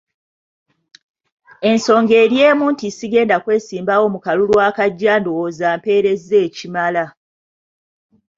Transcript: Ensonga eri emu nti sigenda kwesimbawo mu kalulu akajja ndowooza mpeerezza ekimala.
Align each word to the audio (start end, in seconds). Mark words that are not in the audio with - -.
Ensonga 1.71 2.13
eri 2.23 2.37
emu 2.47 2.65
nti 2.73 2.87
sigenda 2.97 3.35
kwesimbawo 3.43 4.05
mu 4.13 4.19
kalulu 4.25 4.55
akajja 4.67 5.13
ndowooza 5.21 5.67
mpeerezza 5.79 6.35
ekimala. 6.47 7.05